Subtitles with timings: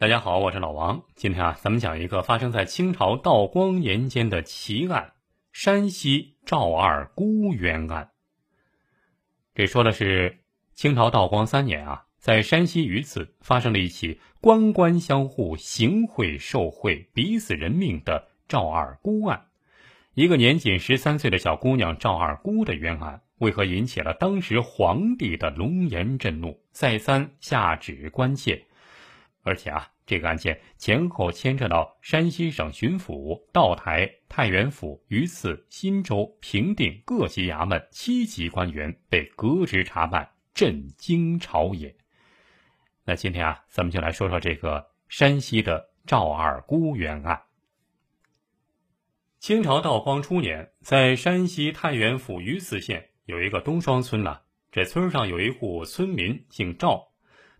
[0.00, 1.02] 大家好，我是老王。
[1.16, 5.14] 今天啊，咱们讲一个发生在清朝道光年间的奇案——
[5.50, 8.12] 山西赵二姑冤案。
[9.56, 10.38] 这说的是
[10.72, 19.46] 清朝道光三年啊，在山西榆次发生了一起官官相护、行贿受贿、逼死人命的赵二姑案。
[20.14, 28.64] 一个年仅十三岁的小姑娘赵二姑的冤案，为何引起了当时皇帝的龙颜震怒，再三下旨关切？
[29.48, 41.96] 而且啊，这个案件前后牵扯到山西省巡抚、道台、太原府、榆次、忻州、平定各级衙门七级官员被革职查办，震惊朝野。
[43.04, 47.44] 那今天啊，咱们就来说说这个山西的赵二姑冤案。
[49.38, 54.40] 清朝道光初年，在山西太原府榆次县有一个东双村呢，
[54.70, 57.07] 这村上有一户村民姓赵。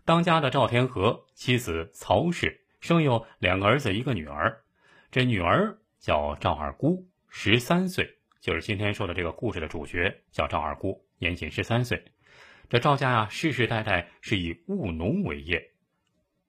[0.09, 4.63] 当家的赵天和，妻子曹氏，生有两个儿子，一个女儿。
[5.11, 12.03] 这女儿叫赵二姑，十三岁，就是今天说的这个故事的主角，叫赵二姑，年仅十三岁。
[12.69, 15.63] 这赵家呀，世世代代是以务农为业。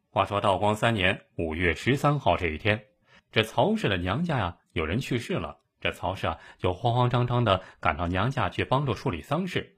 [0.09, 2.83] 话说道光三年五月十三号这一天，
[3.31, 9.77] 这曹氏的娘家呀，有人去世了，这曹氏啊，就慌慌张张的赶到娘家去帮助处理丧事。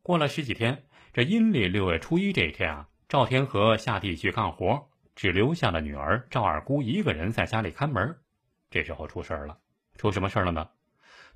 [0.00, 0.84] 过了十几天。
[1.12, 8.16] 这阴历六月初一这一天啊，赵天和下地去干活，只留下了女儿赵二姑一个人在家里看门。
[8.70, 9.58] 这时候出事儿了，
[9.96, 10.68] 出什么事儿了呢？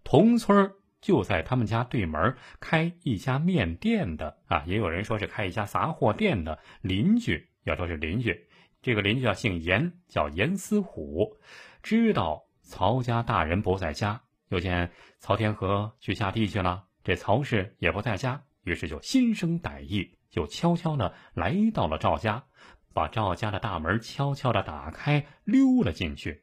[0.04, 8.46] 同村就在他们家对门开一家面店的啊，也有人说是开一家杂货店的邻居，要说是邻居，
[8.80, 11.36] 这个邻居啊姓严，叫严思虎，
[11.82, 18.40] 知道曹家大人不在家，又见曹天和去下地去了，这曹氏也不在家。
[18.64, 22.44] 于是就心生歹意，就悄悄的来到了赵家，
[22.92, 26.42] 把赵家的大门悄悄的打开，溜了进去。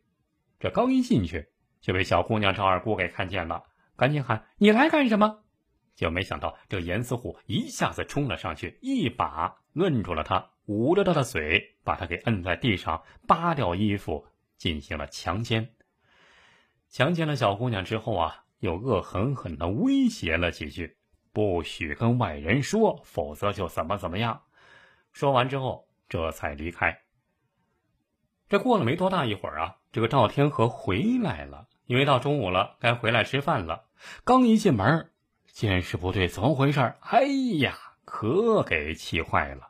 [0.59, 1.49] 这刚一进去，
[1.81, 3.63] 就被小姑娘赵二姑给看见了，
[3.95, 5.43] 赶紧喊：“你来干什么？”
[5.95, 14.25] 就没想到这严思虎一下子冲了上去，一把摁住了他，捂着他的嘴，把他给摁在地上，扒掉衣服，
[14.57, 15.73] 进行了强奸。
[16.89, 20.97] 强奸了小姑娘之后啊，又恶狠狠的威胁了几句。
[21.33, 24.41] 不许跟外人说，否则就怎么怎么样。
[25.11, 27.01] 说完之后，这才离开。
[28.49, 33.85] 这过了没多大一会儿啊，这个赵天和回来了，因为到中午了，该回来吃饭了。
[34.23, 35.09] 刚一进门，
[35.45, 36.95] 见势不对，怎么回事？
[36.99, 37.23] 哎
[37.59, 39.69] 呀，可给气坏了！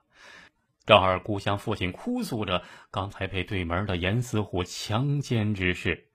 [0.85, 6.10] 赵二姑向父亲哭诉着刚才被对门的严思虎强奸之事。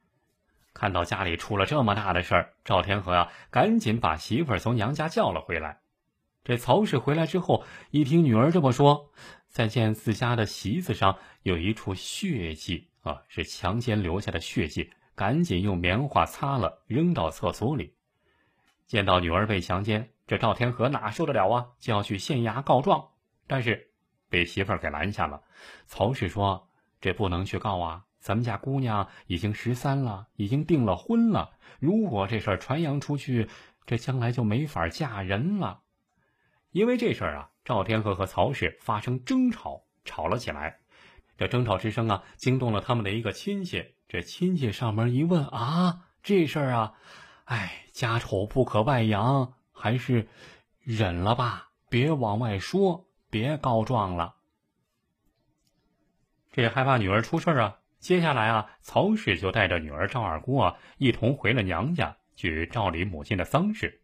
[0.76, 5.80] 看到家里出了这么大的事儿，赵天和呀，赶紧把媳妇儿从娘家叫了回来。
[6.44, 9.10] 这曹氏回来之后，一听女儿这么说，
[9.48, 17.94] 再见自家的席子上有一处血迹啊，是强奸留下的血迹，赶紧用棉花擦了，扔到厕所里。
[18.86, 23.12] 见到女儿被强奸，这赵天和哪受得了啊，就要去县衙告状，
[23.46, 23.92] 但是
[24.28, 25.40] 被媳妇儿给拦下了。
[25.86, 26.68] 曹氏说
[27.00, 31.50] ：“这不能去告啊。”咱们家姑娘已经十三了，已经订了婚了。
[31.78, 33.48] 如果这事儿传扬出去，
[33.86, 35.82] 这将来就没法嫁人了。
[36.72, 40.80] 因为这事儿啊，赵天和和曹氏发生争吵，吵了起来。
[41.38, 43.94] 这争吵之声啊，惊动了他们的一个亲戚。
[44.08, 46.94] 这亲戚上门一问啊，这事儿啊，
[47.44, 50.28] 哎，家丑不可外扬，还是
[50.80, 54.36] 忍了吧，别往外说，别告状了。
[56.52, 57.78] 这也害怕女儿出事啊。
[57.98, 64.00] 接下来啊，曹氏就带着女儿赵二姑啊，一同回了娘家去照理母亲的丧事。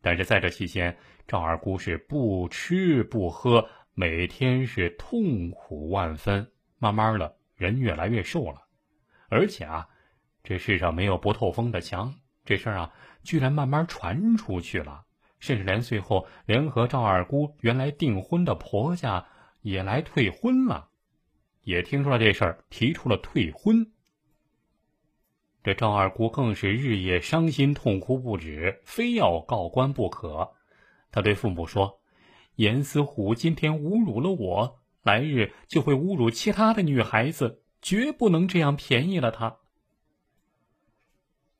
[0.00, 0.96] 但是在这期间，
[1.26, 6.52] 赵二姑是不吃不喝，每天是痛苦万分。
[6.78, 8.62] 慢慢的，人越来越瘦了，
[9.30, 9.88] 而且啊，
[10.44, 12.92] 这世上没有不透风的墙，这事儿啊，
[13.24, 15.02] 居然慢慢传出去了，
[15.40, 19.26] 甚至连最后连和赵二姑原来订婚的婆家
[19.62, 20.90] 也来退婚了。
[21.66, 23.90] 也听说了这事儿，提出了退婚。
[25.64, 30.52] 这赵二姑更是日夜伤心痛哭不止，非要告官不可。
[31.10, 32.00] 他对父母说
[32.54, 39.56] ：“严思虎今天侮辱了我，来日就会侮辱其他的女孩子，绝不能这样便宜了他。”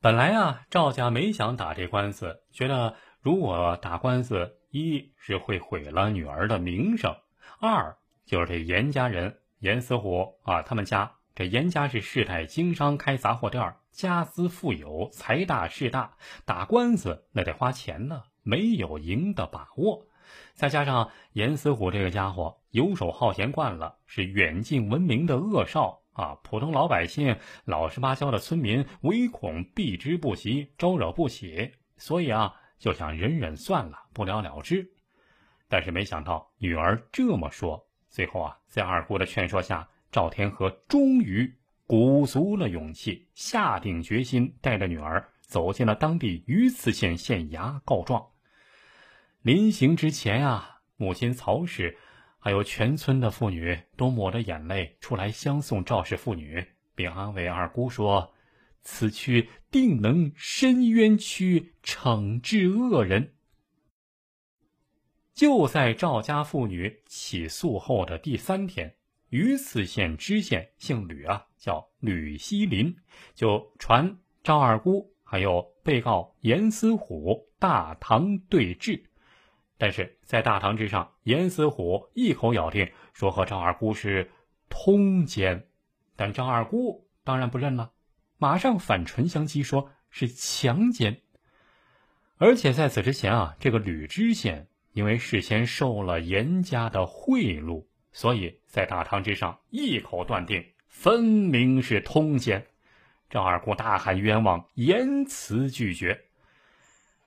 [0.00, 7.12] 本来啊，赵家没想打这官司，觉得如果打官司，一是会毁了女儿的名声，
[7.58, 9.41] 二就是这严家人。
[9.67, 16.17] 严思虎啊，他们家这严家是世代经商，开杂货店，家资富有，财大势大。
[16.45, 20.07] 打官司那得花钱呢，没有赢的把握。
[20.55, 26.39] 再加上严思虎这个家伙游手好闲惯了，是远近闻名的恶少啊！
[26.45, 34.89] 普通老百姓、老实巴交的村民唯恐避之不及，招惹不起，所以啊，就想忍忍算了，不了了之。
[35.69, 37.86] 但是没想到女儿这么说，
[38.17, 41.55] 最后啊，在二姑的劝说下，赵天和终于
[41.87, 48.27] 鼓足了勇气，下定决心，带着女儿走进了当地榆次县县衙告状。
[49.43, 51.99] 临行之前啊，母亲曹氏，
[52.39, 58.33] 还有全村的妇女都抹着眼泪出来相送赵氏父女，并安慰二姑说
[58.81, 63.35] ：“此去定能伸冤屈，惩治恶人。”
[65.37, 68.97] 就在赵家妇女起诉后的第三天，
[69.29, 72.97] 榆次县知县姓吕啊，叫吕锡林，
[73.35, 79.05] 就传赵二姑还有被告严思虎大堂对质。
[79.77, 84.31] 但是在大堂之上，严思虎一口咬定说和赵二姑是
[84.71, 85.69] 通奸，
[86.17, 87.93] 但赵二姑当然不认了，
[88.39, 91.21] 马上反唇相讥，说是强奸。
[92.39, 94.69] 而且在此之前啊，这个吕知县。
[94.96, 102.66] 因为事先受了严家的贿赂，所以在大堂之上一口断定，分明是通奸。
[103.28, 106.19] 赵二姑大喊冤枉，严词拒绝。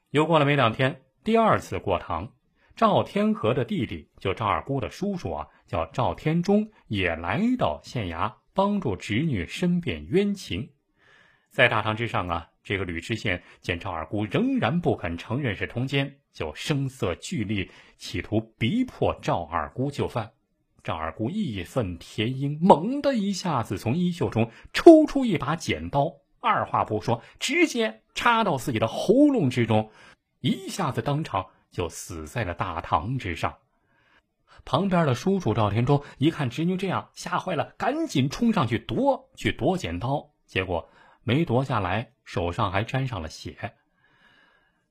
[0.10, 2.34] 又过了没两天，第二次过堂，
[2.76, 10.72] 赵天和的弟弟，就赵二姑的叔叔啊，叫赵天忠，也来到县衙帮助侄女申辩冤情。
[11.52, 16.19] 在大堂之上啊，这个吕知县见赵二姑仍然不肯承认是通奸。
[16.32, 20.32] 就声色俱厉，企图逼迫赵二姑就范。
[20.84, 29.92] 赵二姑义愤填膺，猛地一下子从衣袖中抽出一把剪刀，二话不说，直接插到自己的喉咙之中，
[30.40, 33.58] 一下子当场就死在了大堂之上。
[34.66, 40.90] 旁边的叔叔赵天忠一看侄女这样，吓坏了，赶紧冲上去夺，去夺剪刀，结果
[41.24, 43.74] 没夺下来，手上还沾上了血。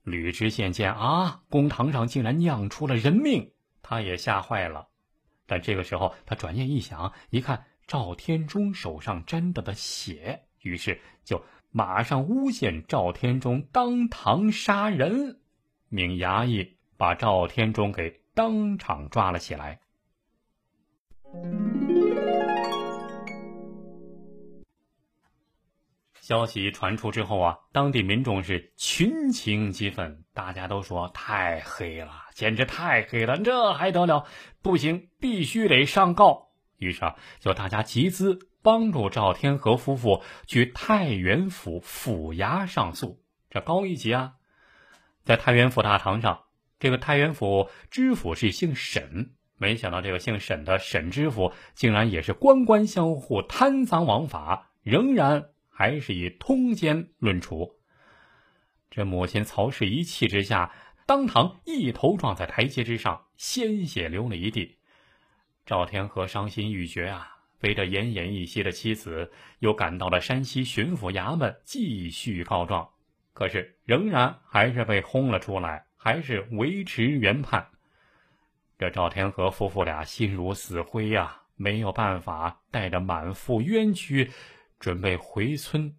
[0.03, 3.53] 吕知县见啊，公堂上竟然酿出了人命，
[3.83, 4.89] 他也吓坏了。
[5.47, 15.41] 但这个时候，他转念一想，一看赵天忠手上沾的的血，于是就马上诬陷赵天忠当堂杀人，
[15.89, 19.81] 命衙役把赵天忠给当场抓了起来。
[26.29, 34.27] 消息传出之后啊，当地民众是群情激愤，大家都说太黑了，简直太黑了，这还得了？
[34.61, 36.49] 不行，必须得上告。
[36.77, 43.23] 于是啊，就大家集资帮助赵天和夫妇去太原府府衙上诉。
[43.49, 44.35] 这高一级啊，
[45.25, 46.41] 在太原府大堂上，
[46.79, 55.47] 这个太原府知府是姓沈，没想到这个姓沈的沈知府竟然也是官官相护、贪赃枉法，仍然。
[55.79, 57.79] 还是以通奸论处。
[58.91, 60.75] 这母亲曹氏一气之下，
[61.07, 64.77] 当堂一头撞在台阶之上，鲜血流了一地。
[65.65, 67.29] 赵天和伤心欲绝啊，
[67.61, 69.31] 背着奄奄一息的妻子，
[69.61, 72.91] 又赶到了山西巡抚衙门继续告状。
[73.33, 77.65] 可是仍然还是被轰了出来，还是维持原判。
[78.81, 84.33] 这赵天和夫妇俩心如死灰呀，没有办法，带着满腹冤屈。
[84.79, 85.95] 准备回村，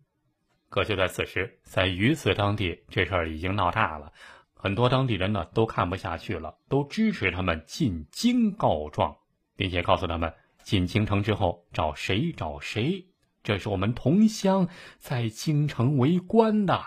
[0.70, 4.12] 可就在此时，在榆次当地，这事儿已经闹大了。
[4.54, 9.16] 很多当地人呢都看不下去了，都支持他们进京告状，
[9.56, 10.34] 并且告诉他们
[10.64, 13.08] 进京城之后找谁找谁。
[13.42, 14.68] 这是我们同乡
[14.98, 16.84] 在京城为官的。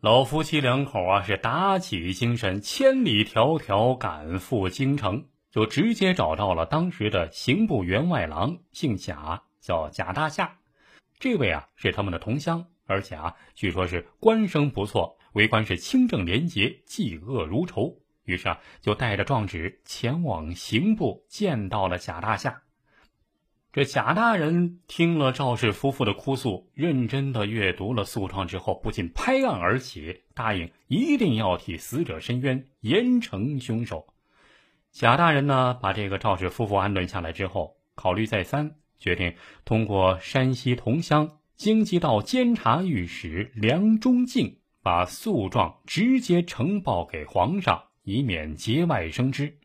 [0.00, 9.42] 老夫妻两口啊，是打起精神，千里迢迢赶赴京城，就直接找到了当时的刑部员外郎，姓贾。
[9.60, 10.58] 叫贾大夏，
[11.18, 18.00] 这位啊是他们的同乡，而且啊据说是官声不错，为官是清正廉洁，嫉恶如仇。
[18.24, 22.62] 于是啊就带着状纸前往刑部，见到了贾大夏。
[23.70, 34.06] 这贾大人听了赵氏夫妇的哭诉，认真的阅读了诉状之后，不禁拍案而起，答应一定要替死者伸冤，严惩凶手。
[34.90, 38.74] 贾大人呢把这个赵氏夫妇安顿下来之后，考虑再三。
[38.98, 49.58] 决定通过山西同乡京畿道监察御史梁中敬，把诉状直接呈报给皇上，以免节外生枝。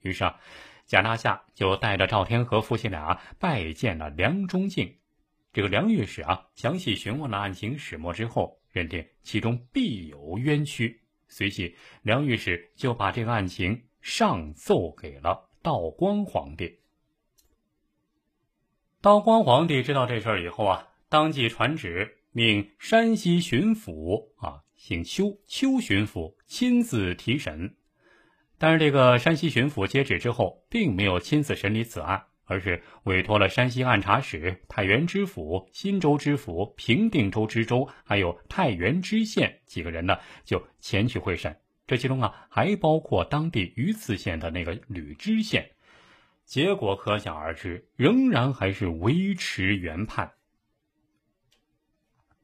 [0.00, 0.38] 于是啊，
[0.86, 4.96] 贾大夏就带着赵天和夫妻俩拜见了梁中敬。
[5.52, 16.79] 这个梁御史啊，详细询问了案情始末之后，认定其中必有冤屈，随即，梁御史就把这个案情上奏给了道光皇帝。
[19.02, 27.76] 道光皇帝知道这事儿以后啊，当即传旨，命山西巡抚啊，姓邱，邱巡抚亲自提审。
[28.58, 41.56] 但是，这个山西巡抚接旨之后，并没有亲自审理此案，而是委托了山西按察使、太原知府、新州知府、平定州知州，还有太原知县几个人呢，就前去会审。
[41.86, 45.70] 这其中啊，还包括当地榆次县的那个吕知县。
[46.50, 50.32] 结果可想而知，仍然还是维持原判。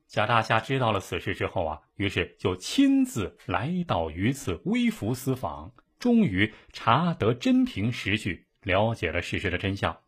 [0.06, 5.72] 贾大侠知道了此事之后啊，于是就亲自来到榆次微服私访。
[5.98, 9.98] 终于查得真凭实据，了解了事实的真相。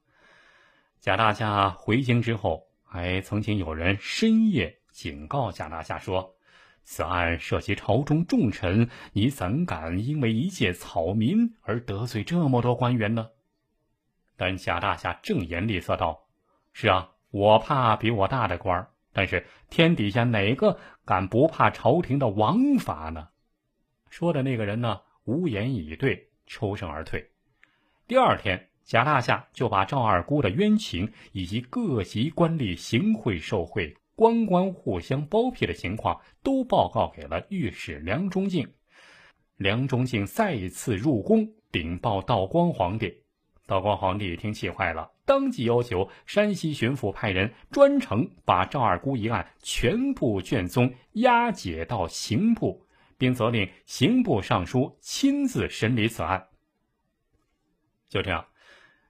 [1.01, 6.37] 贾大侠回京之后，还曾经有人深夜警告贾大侠说
[6.85, 13.31] ：“此案涉及朝中重臣，你怎敢因为一介草民而得罪这么多官员呢？”
[14.39, 16.27] 但贾大侠正颜厉色道
[16.73, 23.29] ：“是啊，我怕比我大的官儿但是天底下哪个敢不怕朝廷的王法呢？”
[24.09, 25.03] 说的那个人呢？
[25.25, 27.31] 无言以对，抽身而退。
[28.07, 38.73] 第二天，贾大夏就把赵二姑的冤情以及各级官吏行贿受贿、官官互相包庇的情况都报告给了御史梁中敬。
[39.57, 43.25] 梁中敬再一次入宫禀报道光皇帝。
[43.69, 52.85] 道光皇帝一听气坏了，当即要求山西巡抚派人专程把赵二姑一案全部卷宗押解到刑部。
[53.19, 56.47] 并责令刑部尚书亲自审理此案。
[58.09, 58.47] 就这样，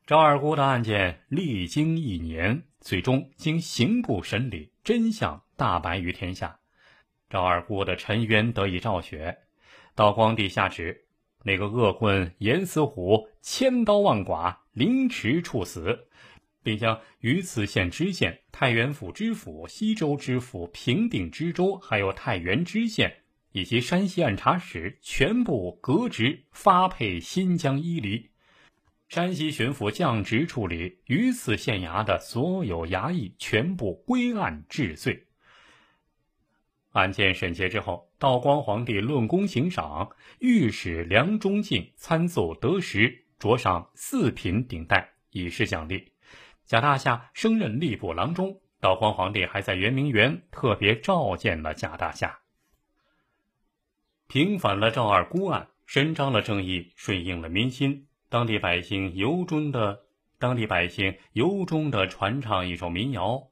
[0.06, 6.58] 赵二姑的案件历经一年，最终经刑部审理，真相大白于天下，
[7.28, 9.36] 赵二姑的沉冤得以昭雪。
[9.94, 11.04] 道光帝下旨，
[11.44, 16.08] 那个恶棍严思虎千刀万剐，凌迟处死，
[16.62, 23.22] 并将榆次县知县、太原府知府、西州知府、平定知州，还有太原知县。
[23.50, 28.30] 以及山西按察使全部革职，发配新疆伊犁。
[29.08, 35.24] 山西巡抚降职处理榆次县衙的所有衙役，全部归案治罪。
[36.90, 40.10] 案件审结之后，道光皇帝论功行赏，
[40.40, 46.12] 御史梁中敬参奏得实，着上四品顶戴，以示奖励。
[46.66, 48.60] 贾大夏升任吏部郎中。
[48.80, 52.40] 道光皇帝还在圆明园特别召见了贾大夏。
[54.28, 58.06] 平反了赵二姑案，伸张了正义，顺应了民心。
[58.28, 60.02] 当地百姓由衷的，
[60.38, 63.48] 当地百姓由衷的传唱一首民谣：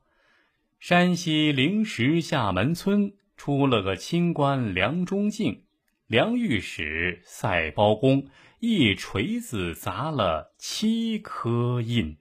[0.78, 5.62] 山西灵石厦门村出了个清官梁中敬，
[6.06, 8.26] 梁御史赛包公，
[8.60, 12.16] 一锤子砸了七颗印。